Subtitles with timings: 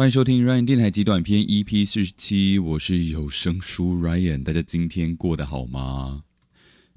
[0.00, 4.42] 欢迎收听 Ryan 电台极短篇 EP 四十七，我是有声书 Ryan。
[4.42, 6.24] 大家今天过得好吗？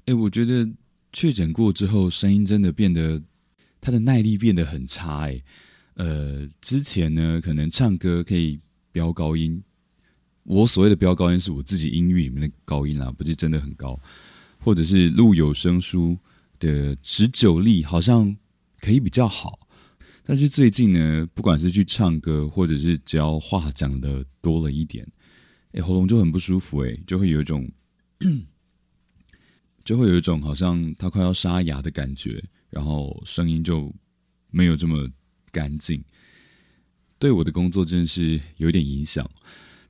[0.06, 0.66] 哎，我觉得
[1.12, 3.20] 确诊过之后，声音真的变得，
[3.78, 5.28] 他的耐力变得很差。
[5.28, 5.42] 哎，
[5.96, 8.58] 呃，之前呢，可能唱歌可以
[8.90, 9.62] 飙高音，
[10.44, 14.00] 我所谓的飙高音是我自己音域里面的高音啦，不是真的很高，
[14.58, 16.16] 或者是录有声书
[16.58, 18.34] 的持久力好像
[18.80, 19.63] 可以比较好。
[20.26, 25.06] 但是最近呢，不管是去唱歌，或者是只要话讲的多了一点，
[25.72, 27.70] 哎，喉咙就很不舒服，哎，就会有一种，
[29.84, 33.94] 就会有一种好像它快要沙哑的感觉，然后声音就
[34.50, 35.06] 没有这么
[35.52, 36.02] 干净，
[37.18, 39.30] 对我的工作真是有点影响。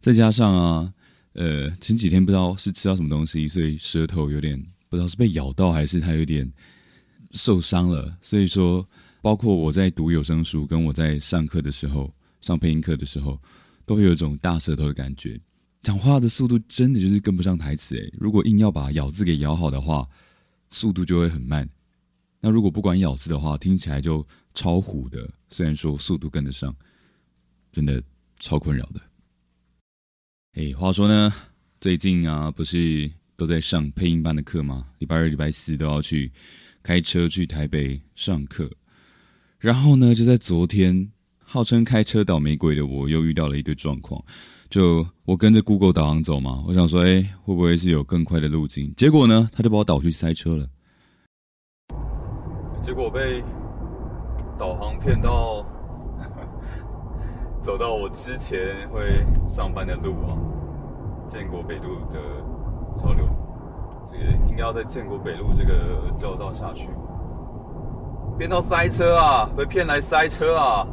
[0.01, 0.95] 再加上啊，
[1.35, 6.53] 呃，前几天不知道是吃到什么东西，所以舌头有点不知道是被咬到还是它有点
[7.31, 8.85] 受伤了，所以说。
[9.25, 13.41] 包括我在读有声书，跟我在上课的时候，上配音课的时候，
[13.87, 15.41] 都会有一种大舌头的感觉。
[15.81, 20.07] 讲话的速度真的就是跟不上台词诶，如果硬要把咬字给咬好的话，
[20.69, 21.67] 速度就会很慢。
[22.39, 25.27] 那如果不管咬字的话，听起来就超糊的。
[25.49, 26.77] 虽然说速度跟得上，
[27.73, 28.03] 真的
[28.39, 29.01] 超困扰的。
[30.53, 31.33] 哎，话说呢，
[31.81, 34.87] 最近啊，不是都在上配音班的课吗？
[34.99, 36.31] 礼拜二、礼拜四都要去
[36.83, 38.71] 开车去台北上课。
[39.65, 41.11] 然后呢，就在昨天，
[41.43, 44.23] 号称开车倒霉鬼的我又遇到了一堆状况。
[44.69, 48.93] 就我跟着 Google 导航走嘛，我想说，哎，会不会是有更快的路径？
[48.95, 50.69] 结果呢，他就把我导去塞车了。
[52.83, 53.43] 结果被
[54.59, 55.65] 导航骗到，
[57.59, 60.37] 走到我之前会上班的路啊，
[61.27, 62.21] 建国北路的
[63.01, 63.27] 潮流，
[64.13, 66.87] 这个应该要在建国北路这个交道下去。
[68.37, 69.49] 变到塞车啊！
[69.57, 70.87] 被骗来塞车啊！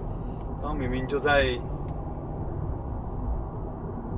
[0.61, 1.43] 刚明明就在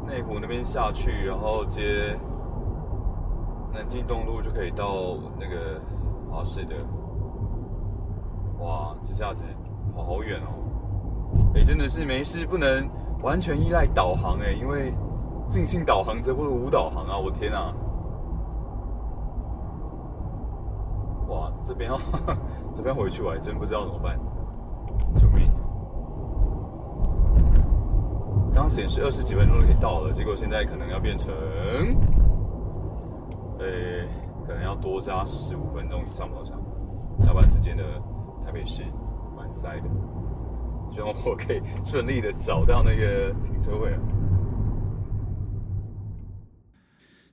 [0.06, 2.19] 内湖那边下去，然后接
[3.73, 5.81] 南京东路就可以到那个
[6.29, 6.75] 华市的。
[8.59, 9.45] 哇，这下子
[9.95, 10.51] 跑好远哦！
[11.55, 12.88] 哎，真的是没事不能
[13.22, 14.94] 完全依赖导航哎，因为
[15.47, 17.17] 尽兴导航则不如无导航啊！
[17.17, 17.73] 我天啊！
[21.29, 21.97] 哇，这边要
[22.75, 24.19] 这边回去，我还真不知道怎么办。
[25.16, 25.50] 救命！
[28.53, 31.34] 刚显示二十几分钟就可以到了，结果现在可能要变成，
[33.59, 33.66] 呃，
[34.46, 36.59] 可能要多加十五分钟以上跑上。
[37.25, 37.84] 下班时间的
[38.46, 38.84] 台北市
[39.35, 39.90] 蛮塞的，
[40.91, 43.91] 希望我可以顺利的找到那个停车位。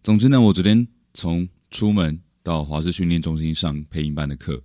[0.02, 2.18] 总之呢，我昨天从出门。
[2.50, 4.60] 到华师训练中心上配音班的课，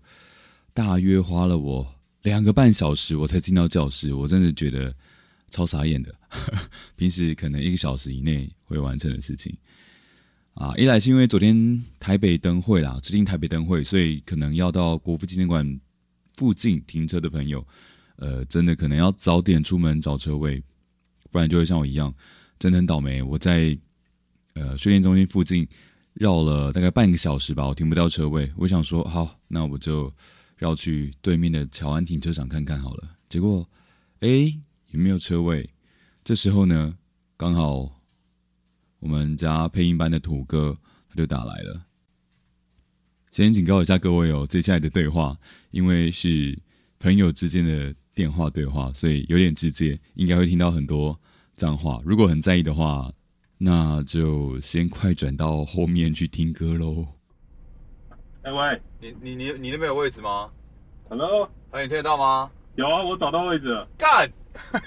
[0.73, 1.87] 大约花了我
[2.23, 4.11] 两个半小时，我才进到教室。
[4.11, 4.91] 我真的觉得
[5.51, 6.11] 超傻眼的。
[6.97, 9.55] 平时可能一个小时以内会完成的事情，
[10.55, 15.79] 啊，一来是因为昨天台北灯会啦，最近台北灯会，所以可能要到国父纪念馆
[16.37, 17.63] 附近停车的朋友，
[18.15, 20.59] 呃，真的可能要早点出门找车位，
[21.29, 22.11] 不然就会像我一样，
[22.57, 23.21] 真的很倒霉。
[23.21, 23.77] 我在
[24.55, 25.67] 呃训练中心附近。
[26.15, 28.49] 绕了大概半个小时吧，我停不到车位。
[28.55, 30.11] 我想说，好，那我就
[30.55, 33.17] 绕去对面的乔安停车场看看好了。
[33.27, 33.69] 结果，
[34.21, 35.69] 哎，也没有车位。
[36.23, 36.97] 这时候呢，
[37.35, 38.01] 刚好
[38.99, 40.77] 我们家配音班的土哥
[41.09, 41.85] 他就打来了。
[43.33, 45.37] 先警告一下各位哦，接下来的对话
[45.71, 46.57] 因为是
[46.97, 51.19] 朋友之间的电话对话，所以有点直接，应该会听到很多
[51.57, 52.01] 脏话。
[52.05, 53.11] 如果很在意的话。
[53.57, 57.05] 那就先快转到后面去听歌喽。
[58.43, 60.49] 哎喂，你你你你那边有位置吗
[61.09, 62.51] ？Hello，哎，你听得到吗？
[62.75, 63.69] 有啊，我找到位置。
[63.69, 63.87] 了。
[63.97, 64.29] 干，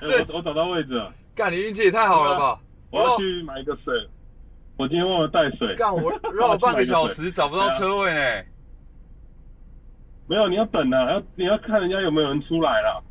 [0.03, 0.95] 我我找到位置。
[0.95, 1.12] 了。
[1.34, 2.61] 干，你运气也太好了吧！
[2.91, 3.94] 我要去买一个水，
[4.76, 5.75] 我今天忘了带水。
[5.75, 8.44] 干，我 绕了半个小时找不到车位呢。
[10.26, 13.03] 没有，你要等啊，要你要看人家有没有人出来了。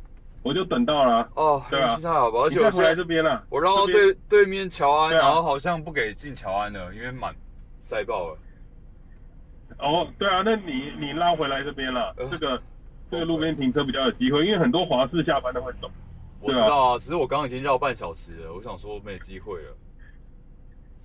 [0.48, 7.36] 我就等到了哦，对啊，太好吧，而且我来这边了，我绕到对对面乔安，然后好像不给进乔安了，因为满
[7.80, 8.38] 塞爆了。
[9.78, 12.62] 哦，对啊，那你你拉回来这边了，这个
[13.10, 15.90] 这个路边停车比较有机会，因为很多华士下班都会走。
[16.40, 19.76] 我知道啊，只是我刚刚已经绕半小时了，我想说没机会了。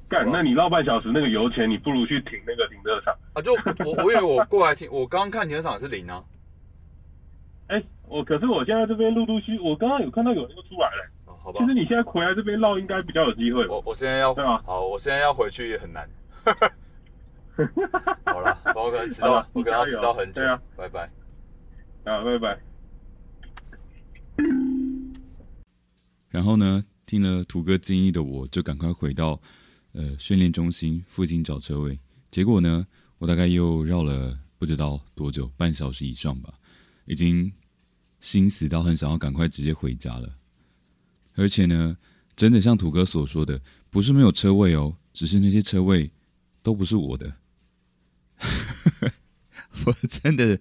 [0.07, 3.41] 干，那你绕半小时那个油钱，你不如去停那个停车场啊！
[3.41, 3.53] 就
[3.85, 6.23] 我我以为我过来停，我刚刚看停车场是零啊。
[7.67, 7.83] 哎。
[8.13, 11.11] 我可是我现在这边陆陆续，我刚刚有看到有人出来了。
[11.25, 11.57] 哦，好吧。
[11.59, 13.67] 其实你现在回来这边绕应该比较有机会。
[13.67, 14.61] 我我现在要对吗？
[14.63, 16.07] 好，我现在要回去也很难。
[18.25, 20.41] 好了，我可能迟到，我可能要迟到很久。
[20.41, 21.09] 对啊，拜拜。
[22.03, 22.59] 啊，拜拜。
[26.29, 29.41] 然后呢，听了土哥建议的，我就赶快回到
[29.93, 31.99] 呃训练中心附近找车位。
[32.29, 32.85] 结果呢，
[33.17, 36.53] 我大概又绕了不知道多久，半小时以上吧，
[37.05, 37.51] 已经
[38.23, 40.33] 心死到很想要赶快直接回家了。
[41.35, 41.97] 而且呢，
[42.37, 46.09] 真的像土哥所说的，不是没有车位哦，只是那些车位
[46.61, 47.35] 都不是我的。
[49.85, 50.57] 我真的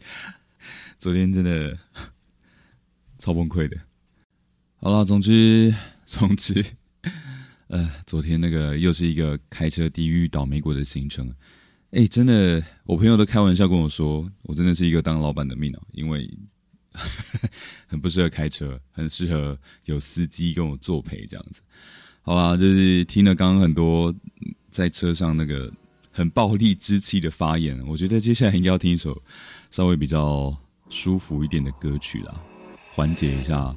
[0.99, 1.79] 昨天真的
[3.17, 3.77] 超崩溃的。
[4.79, 5.73] 好了，总之
[6.05, 6.65] 总之，
[7.69, 11.33] 呃，昨天那个又是一个开车地狱倒霉鬼的行程。
[11.93, 16.29] 哎，真的，我朋友都开玩笑跟我说，我真的是一个当老板的命啊，因为
[17.87, 21.61] 很不适合开车，很适合有司机跟我作陪这样子。
[22.23, 24.15] 好吧，就是听了刚刚很多
[24.71, 25.73] 在车上那个
[26.11, 29.21] 很暴力之气的发言，我觉得接下来应该要听一首
[29.71, 30.57] 稍微比较
[30.89, 32.41] 舒服一点的歌曲啦，
[32.93, 33.75] 缓解一下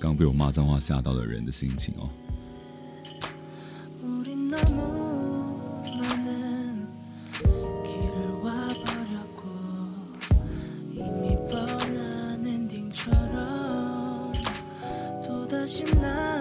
[0.00, 2.08] 刚被我骂脏话吓到的人的心情哦。
[15.70, 16.39] 것이 나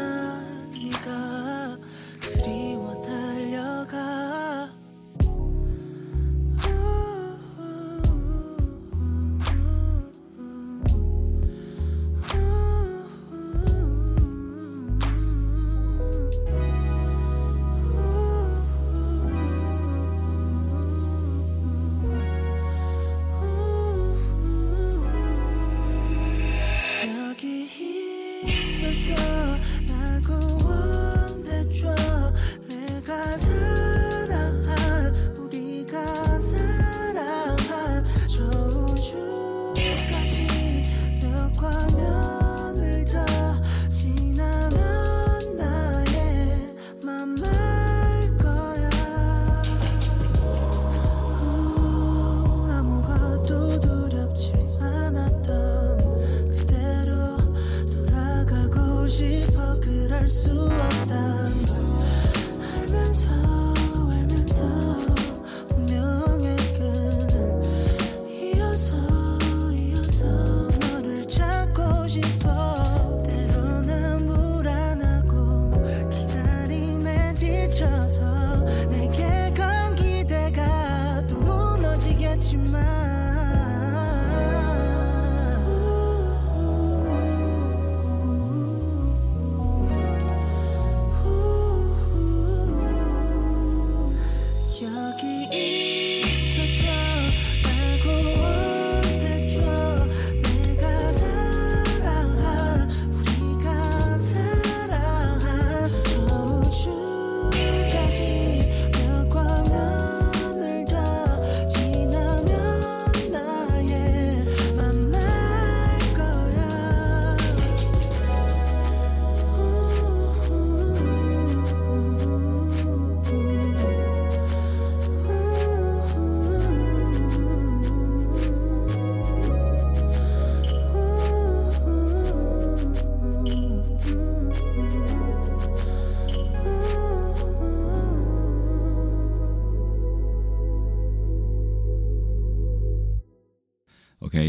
[60.29, 60.88] pursue
[95.21, 95.78] Rocky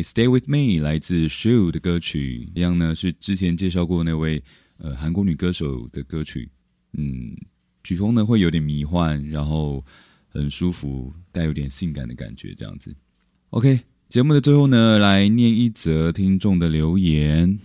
[0.02, 4.42] Stay with me，来自 Shu 的歌曲，一样呢是之前介绍过那位
[4.78, 6.50] 呃韩国女歌手的歌曲，
[6.94, 7.36] 嗯，
[7.84, 9.84] 曲风呢会有点迷幻，然后
[10.28, 12.94] 很舒服，带有点性感的感觉，这样子。
[13.50, 17.58] OK，节目的最后呢，来念一则听众的留言。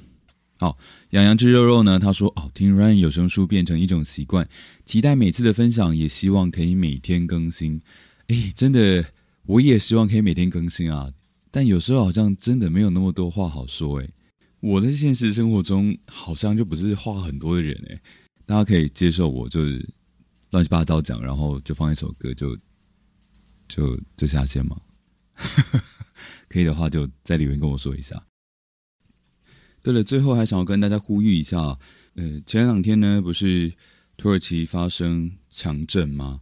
[0.58, 0.77] 好，
[1.10, 4.48] 养羊吃肉肉呢，他说哦，听 Ryan 有声书变成一种习惯，
[4.86, 7.82] 期待每次的分享，也希望可以每天更新。
[8.27, 9.06] 哎，真的，
[9.46, 11.12] 我也希望可以每天更新啊。
[11.56, 14.14] 但有时候好像真的没有那么多话好说诶，
[14.60, 18.02] 我在现实生活中好像就不是话很多的人诶，
[18.46, 19.88] 大家可以接受我就是
[20.52, 22.58] 乱七八糟讲，然后就放一首歌就
[23.70, 24.76] 就就下线吗？
[26.50, 28.22] 可以的话就在里面跟我说一下。
[29.82, 31.58] 对了，最后还想要跟大家呼吁一下，
[32.16, 33.72] 呃，前两天呢不是
[34.18, 36.42] 土耳其发生强震吗？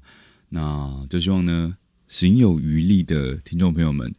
[0.50, 1.78] 那就希望呢，
[2.08, 4.12] 行有余力的听众朋友们。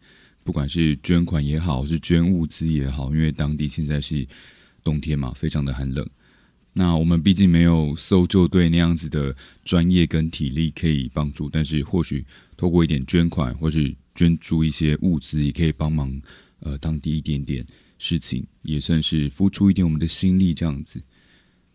[0.45, 4.25] 不管是捐款也好，是捐物资也好，因为当地现在是
[4.85, 6.07] 冬天嘛，非常的寒冷。
[6.75, 9.35] 那我们毕竟没有搜救队那样子的
[9.65, 12.25] 专业跟体力可以帮助，但是或许
[12.57, 16.21] 透过一点捐款，或是捐助一些物资，也可以帮忙
[16.61, 17.65] 呃当地一点点
[17.99, 21.01] 事情，也算是付出一点我们的心力这样子。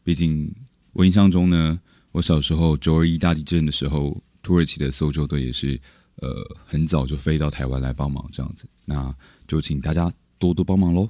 [0.04, 0.54] 毕竟
[0.92, 1.80] 我印象中呢，
[2.12, 5.80] 我小时候九二一大地震的时候，土耳其的搜救队也是
[6.22, 9.14] 呃很早就飞到台湾来帮忙，这样子，那
[9.48, 11.10] 就请大家多多帮忙喽。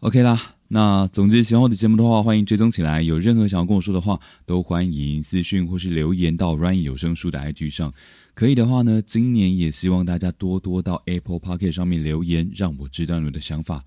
[0.00, 3.02] OK 啦，那总之喜欢我的节目的话，欢迎追踪起来。
[3.02, 7.92] 有任何想要跟我说的话，都欢迎私讯或是留言到 Ryan 有声书的 IG 上。
[8.34, 13.84] 可以的话呢，今年也希望大家多多到 Apple Pocket 上面留言，让我知道你的想法。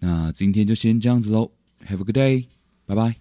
[0.00, 1.50] 那今天就先这样子喽
[1.86, 2.44] ，Have a good day，
[2.84, 3.16] 拜拜。